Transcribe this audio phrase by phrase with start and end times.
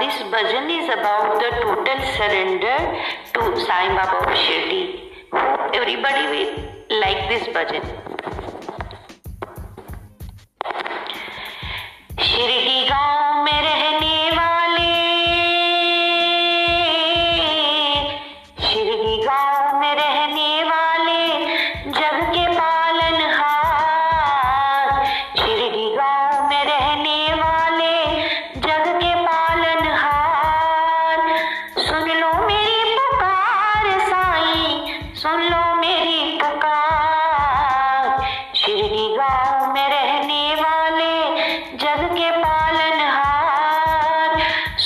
[0.00, 2.76] this bhajan is about the total surrender
[3.34, 4.82] to Sai Baba of Shirdi.
[5.32, 6.52] Hope everybody will
[7.00, 7.82] like this bhajan.
[12.16, 12.78] Shirdi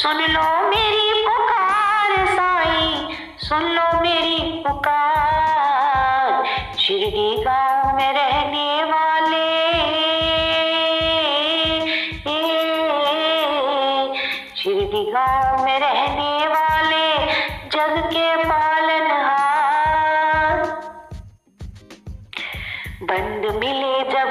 [0.02, 2.86] सुन लो मेरी पुकार साई,
[3.38, 6.46] सुन लो मेरी पुकार।
[6.78, 9.50] शिरडी गाँव में रहने वाले
[14.62, 17.06] शिरडी गाँव में रहने वाले,
[17.74, 19.76] जग के पालनहार
[23.04, 24.30] बंद मिले जब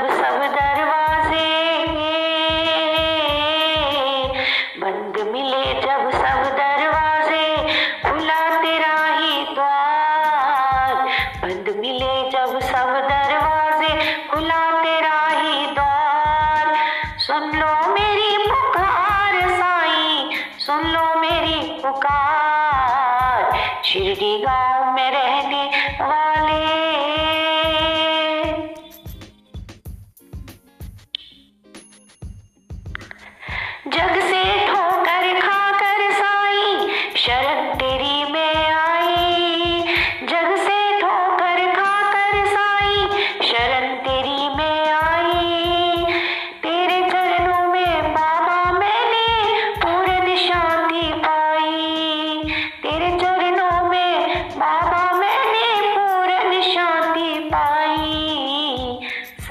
[20.72, 23.56] सुन लो मेरी पुकार।
[23.86, 25.64] शिरडी गाँव में रहने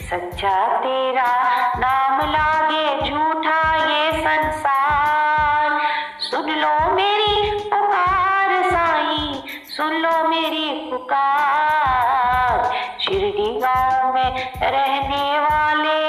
[0.00, 1.30] सच्चा तेरा
[1.78, 5.78] नाम लागे, झूठा ये संसार।
[6.20, 7.34] सुन लो मेरी
[7.70, 9.32] पुकार साईं,
[9.76, 12.70] सुन लो मेरी पुकार।
[13.00, 14.30] शिरडी गाँव में
[14.62, 16.00] रहने वाले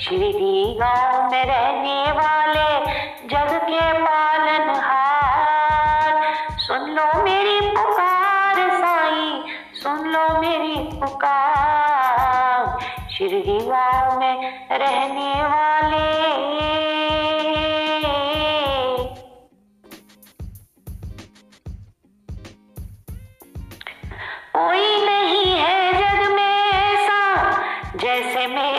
[0.00, 1.67] शिरडी गाँव में रहने
[9.78, 12.78] सुन लो मेरी पुकार।
[13.10, 14.36] शिरडी गाँव में
[14.72, 16.06] रहने वाले।
[24.54, 27.20] कोई नहीं है जग में ऐसा,
[27.96, 28.77] जैसे मेरे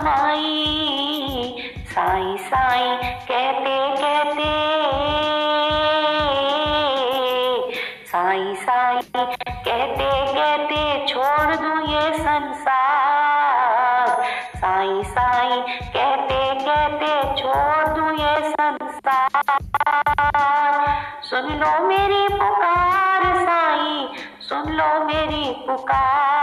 [0.00, 1.56] कमाई
[1.86, 2.86] साई साई,
[3.28, 4.52] कहते कहते।
[8.06, 14.06] साई साई, कहते कहते, छोड़ दूँ ये संसार।
[14.56, 15.60] साई साई,
[15.96, 17.12] कहते कहते,
[17.42, 19.44] छोड़ दूँ ये संसार।
[21.22, 24.08] सुन लो मेरी पुकार साई,
[24.48, 26.39] सुन लो मेरी पुकार।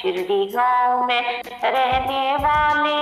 [0.00, 3.00] शिरडी गाँव में रहने वाले।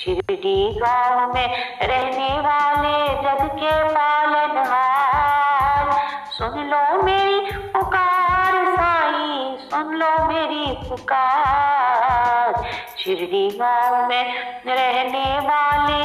[0.00, 1.48] शिरडी गाँव में
[1.82, 2.92] रहने वाले
[3.24, 5.90] जग के पालनहार
[6.38, 7.40] सुन लो मेरी
[7.74, 12.62] पुकार साई, सुन लो मेरी पुकार।
[12.98, 14.24] शिरडी गाँव में
[14.66, 16.02] रहने वाले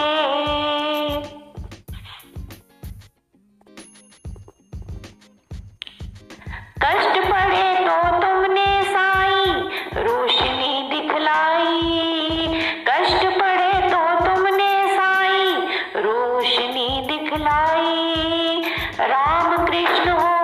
[6.85, 9.53] कष्ट पड़े तो तुमने साईं,
[10.03, 12.47] रोशनी दिखलाई।
[12.87, 15.55] कष्ट पड़े तो तुमने साईं,
[16.03, 18.61] रोशनी दिखलाई।
[18.99, 20.35] राम कृष्ण हो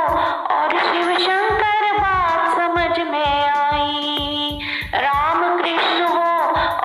[0.55, 4.59] और शिव शंकर बात समझ में आई।
[4.95, 6.33] राम कृष्ण हो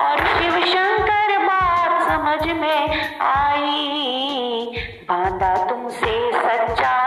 [0.03, 4.65] और शिव शंकर बात समझ में आई।
[5.09, 7.06] बांधा तुमसे सच्चा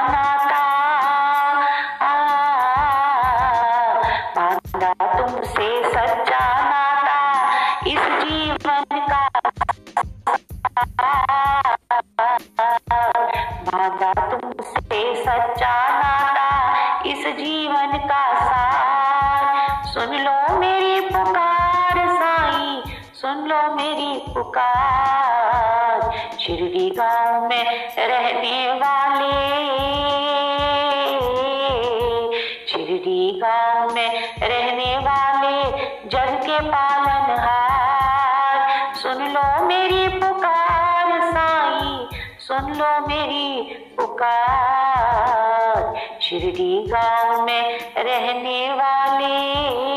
[23.91, 26.03] मेरी पुकार
[26.41, 27.65] शिरडी गाँव में
[27.99, 29.31] रहने वाले।
[32.69, 34.11] शिरडी गाँव में
[34.43, 35.59] रहने वाले
[36.09, 38.59] जग के पालनहार
[38.95, 41.91] सुन लो मेरी पुकार साई,
[42.47, 43.49] सुन लो मेरी
[43.97, 45.79] पुकार
[46.23, 47.65] शिरडी गाँव में
[47.99, 49.90] रहने वाले।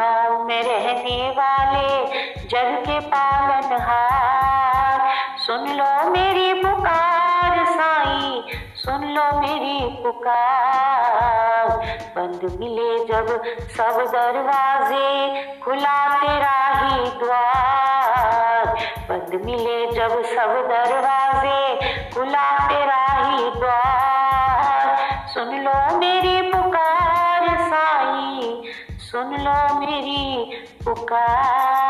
[0.00, 1.88] गाँव में रहने वाले
[2.48, 5.00] जग के पालनहार
[5.36, 8.28] सुन लो मेरी पुकार साई,
[8.76, 11.68] सुन लो मेरी पुकार।
[12.16, 13.28] बंद मिले जब
[13.76, 15.10] सब दरवाजे
[15.64, 18.64] खुला तेरा ही द्वार।
[19.10, 21.60] बंद मिले जब सब दरवाजे
[22.14, 24.84] खुला तेरा ही द्वार।
[25.34, 26.89] सुन लो मेरी पुकार
[29.10, 30.54] सुन लो मेरी
[30.84, 31.89] पुकार।